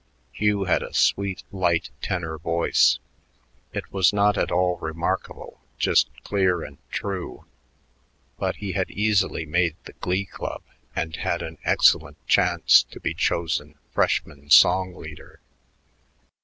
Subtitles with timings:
[0.31, 2.97] Hugh had a sweet, light tenor voice.
[3.71, 7.45] It was not at all remarkable, just clear and true;
[8.39, 10.63] but he had easily made the Glee Club
[10.95, 15.39] and had an excellent chance to be chosen freshman song leader.